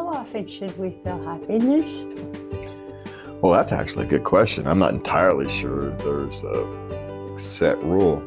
often 0.00 0.46
should 0.46 0.76
we 0.78 0.90
feel 1.02 1.22
happiness? 1.24 2.06
Well, 3.40 3.52
that's 3.52 3.72
actually 3.72 4.06
a 4.06 4.08
good 4.08 4.24
question. 4.24 4.66
I'm 4.66 4.78
not 4.78 4.94
entirely 4.94 5.50
sure 5.50 5.90
there's 5.90 6.42
a 6.42 7.38
set 7.38 7.82
rule, 7.82 8.22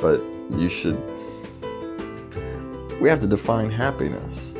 but 0.00 0.20
you 0.58 0.68
should. 0.68 0.98
We 3.00 3.08
have 3.08 3.20
to 3.20 3.26
define 3.26 3.70
happiness. 3.70 4.52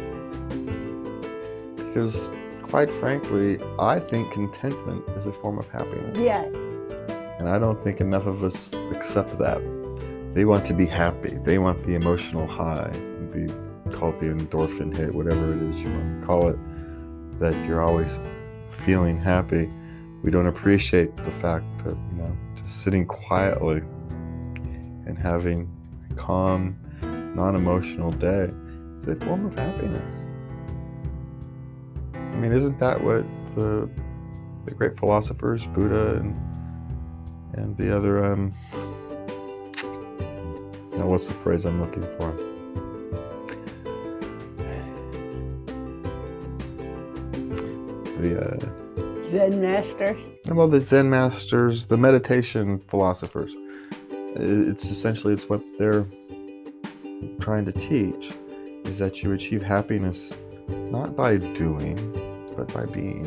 Because, 1.76 2.28
quite 2.62 2.90
frankly, 3.00 3.58
I 3.80 3.98
think 3.98 4.32
contentment 4.32 5.08
is 5.16 5.26
a 5.26 5.32
form 5.32 5.58
of 5.58 5.66
happiness. 5.68 6.16
Yes. 6.18 6.54
And 7.40 7.48
I 7.48 7.58
don't 7.58 7.82
think 7.82 8.00
enough 8.00 8.26
of 8.26 8.44
us 8.44 8.72
accept 8.92 9.38
that. 9.38 9.60
They 10.34 10.44
want 10.44 10.64
to 10.66 10.72
be 10.72 10.86
happy, 10.86 11.36
they 11.42 11.58
want 11.58 11.82
the 11.82 11.96
emotional 11.96 12.46
high, 12.46 12.90
the 13.32 13.52
call 13.90 14.10
it 14.10 14.20
the 14.20 14.26
endorphin 14.26 14.94
hit, 14.96 15.14
whatever 15.14 15.52
it 15.52 15.62
is 15.62 15.80
you 15.80 15.90
want 15.90 16.20
to 16.20 16.26
call 16.26 16.48
it, 16.48 16.58
that 17.40 17.54
you're 17.66 17.82
always 17.82 18.18
feeling 18.84 19.18
happy. 19.18 19.68
We 20.22 20.30
don't 20.30 20.46
appreciate 20.46 21.16
the 21.16 21.30
fact 21.32 21.64
that, 21.84 21.96
you 21.96 22.18
know, 22.18 22.36
just 22.56 22.82
sitting 22.82 23.06
quietly 23.06 23.78
and 25.06 25.18
having 25.18 25.70
a 26.10 26.14
calm, 26.14 26.78
non 27.34 27.56
emotional 27.56 28.10
day 28.12 28.50
is 29.00 29.08
a 29.08 29.16
form 29.24 29.46
of 29.46 29.54
happiness. 29.58 30.14
I 32.14 32.36
mean, 32.36 32.52
isn't 32.52 32.78
that 32.78 33.02
what 33.02 33.24
the, 33.54 33.88
the 34.66 34.74
great 34.74 34.98
philosophers, 34.98 35.64
Buddha 35.66 36.16
and 36.16 36.36
and 37.54 37.76
the 37.76 37.94
other 37.94 38.24
um 38.24 38.52
now 40.96 41.06
what's 41.06 41.26
the 41.26 41.34
phrase 41.34 41.64
I'm 41.64 41.80
looking 41.80 42.02
for? 42.18 42.49
The 48.20 48.38
uh, 48.38 49.22
Zen 49.22 49.62
masters. 49.62 50.20
well, 50.46 50.68
the 50.68 50.78
Zen 50.78 51.08
masters, 51.08 51.86
the 51.86 51.96
meditation 51.96 52.80
philosophers. 52.88 53.50
It's 54.36 54.84
essentially 54.90 55.32
it's 55.32 55.48
what 55.48 55.62
they're 55.78 56.04
trying 57.40 57.64
to 57.64 57.72
teach 57.72 58.34
is 58.84 58.98
that 58.98 59.22
you 59.22 59.32
achieve 59.32 59.62
happiness 59.62 60.36
not 60.68 61.16
by 61.16 61.38
doing, 61.38 61.96
but 62.58 62.70
by 62.74 62.84
being. 62.84 63.26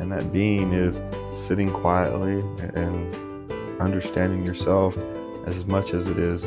And 0.00 0.10
that 0.10 0.32
being 0.32 0.72
is 0.72 1.00
sitting 1.32 1.70
quietly 1.70 2.40
and 2.74 3.52
understanding 3.80 4.44
yourself 4.44 4.96
as 5.46 5.64
much 5.66 5.94
as 5.94 6.08
it 6.08 6.18
is 6.18 6.42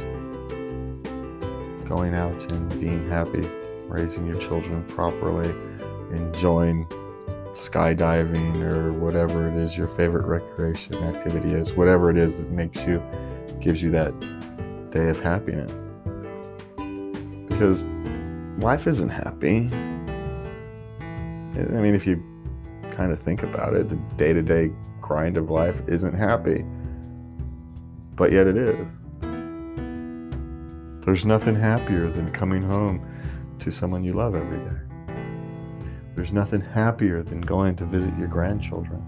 going 1.87 2.15
out 2.15 2.51
and 2.51 2.81
being 2.81 3.09
happy, 3.09 3.49
raising 3.87 4.27
your 4.27 4.41
children 4.41 4.83
properly, 4.89 5.49
enjoying 6.11 6.85
skydiving 7.53 8.61
or 8.61 8.91
whatever 8.93 9.47
it 9.47 9.55
is 9.55 9.77
your 9.77 9.87
favorite 9.89 10.25
recreation 10.25 10.95
activity 11.03 11.53
is, 11.53 11.73
whatever 11.73 12.09
it 12.09 12.17
is 12.17 12.37
that 12.37 12.49
makes 12.49 12.79
you, 12.81 13.01
gives 13.59 13.81
you 13.81 13.91
that 13.91 14.19
day 14.91 15.09
of 15.09 15.19
happiness. 15.19 15.71
Because 17.47 17.83
life 18.57 18.87
isn't 18.87 19.09
happy. 19.09 19.69
I 21.55 21.81
mean, 21.81 21.93
if 21.93 22.07
you 22.07 22.23
kind 22.91 23.11
of 23.11 23.19
think 23.21 23.43
about 23.43 23.75
it, 23.75 23.89
the 23.89 23.95
day 24.17 24.33
to 24.33 24.41
day 24.41 24.71
grind 25.01 25.37
of 25.37 25.49
life 25.49 25.75
isn't 25.87 26.15
happy. 26.15 26.65
But 28.15 28.31
yet 28.31 28.47
it 28.47 28.57
is. 28.57 28.87
There's 31.05 31.25
nothing 31.25 31.55
happier 31.55 32.09
than 32.09 32.31
coming 32.31 32.63
home 32.63 33.05
to 33.59 33.71
someone 33.71 34.03
you 34.03 34.13
love 34.13 34.35
every 34.35 34.57
day. 34.59 34.92
There's 36.15 36.31
nothing 36.31 36.61
happier 36.61 37.23
than 37.23 37.41
going 37.41 37.75
to 37.77 37.85
visit 37.85 38.17
your 38.17 38.27
grandchildren. 38.27 39.01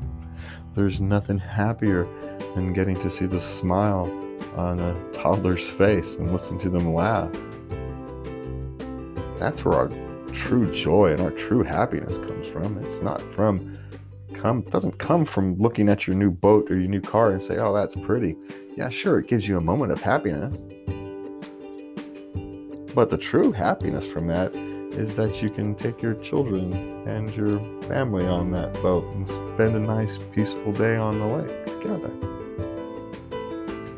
There's 0.76 1.00
nothing 1.00 1.38
happier 1.38 2.08
than 2.56 2.74
getting 2.74 3.00
to 3.00 3.10
see 3.10 3.26
the 3.26 3.40
smile 3.40 4.12
on 4.56 4.80
a 4.80 5.12
toddler's 5.14 5.70
face 5.70 6.16
and 6.16 6.32
listen 6.32 6.58
to 6.60 6.70
them 6.70 6.94
laugh. 6.94 7.32
That's 9.40 9.64
where 9.64 9.76
our 9.76 9.92
true 10.34 10.74
joy 10.74 11.12
and 11.12 11.22
our 11.22 11.32
true 11.32 11.64
happiness 11.64 12.18
comes 12.18 12.48
from. 12.48 12.78
It's 12.84 13.02
not 13.02 13.22
from 13.22 13.78
come 14.34 14.62
doesn't 14.64 14.98
come 14.98 15.24
from 15.24 15.58
looking 15.58 15.88
at 15.88 16.08
your 16.08 16.16
new 16.16 16.30
boat 16.30 16.70
or 16.70 16.78
your 16.78 16.90
new 16.90 17.02
car 17.02 17.32
and 17.32 17.42
say, 17.42 17.58
"Oh, 17.58 17.74
that's 17.74 17.96
pretty." 17.96 18.36
Yeah, 18.76 18.90
sure, 18.90 19.20
it 19.20 19.28
gives 19.28 19.48
you 19.48 19.58
a 19.58 19.62
moment 19.62 19.92
of 19.92 20.02
happiness. 20.02 20.58
But 22.94 23.10
the 23.10 23.18
true 23.18 23.52
happiness 23.52 24.06
from 24.06 24.28
that 24.28 24.54
is 24.98 25.18
that 25.18 25.42
you 25.42 25.50
can 25.50 25.76
take 25.76 26.02
your 26.02 26.14
children 26.16 26.74
and 27.06 27.36
your 27.36 27.60
family 27.84 28.26
on 28.26 28.50
that 28.52 28.74
boat 28.82 29.04
and 29.14 29.28
spend 29.28 29.76
a 29.76 29.80
nice, 29.80 30.18
peaceful 30.34 30.72
day 30.72 30.96
on 30.96 31.20
the 31.20 31.26
lake 31.26 31.66
together. 31.66 32.12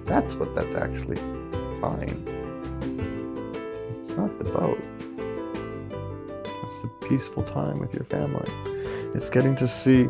That's 0.05 0.33
what 0.33 0.55
that's 0.55 0.73
actually 0.75 1.17
buying. 1.79 2.23
It's 3.91 4.09
not 4.11 4.39
the 4.39 4.45
boat, 4.45 4.79
it's 6.63 6.81
the 6.81 6.89
peaceful 7.07 7.43
time 7.43 7.79
with 7.79 7.93
your 7.93 8.05
family. 8.05 8.49
It's 9.13 9.29
getting 9.29 9.55
to 9.57 9.67
see 9.67 10.09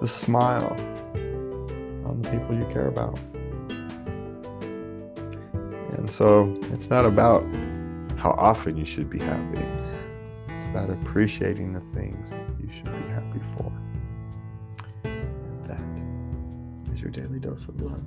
the 0.00 0.08
smile 0.08 0.74
on 2.04 2.20
the 2.20 2.30
people 2.30 2.56
you 2.56 2.66
care 2.72 2.88
about. 2.88 3.16
And 5.92 6.10
so 6.10 6.58
it's 6.72 6.90
not 6.90 7.04
about 7.04 7.44
how 8.16 8.30
often 8.32 8.76
you 8.76 8.84
should 8.84 9.08
be 9.08 9.20
happy 9.20 9.62
about 10.74 10.90
appreciating 10.90 11.72
the 11.72 11.80
things 11.96 12.32
you 12.60 12.68
should 12.72 12.86
be 12.86 13.08
happy 13.12 13.40
for. 13.56 13.72
And 15.04 15.64
that 15.68 16.92
is 16.92 17.00
your 17.00 17.10
daily 17.10 17.38
dose 17.38 17.68
of 17.68 17.80
love. 17.80 18.02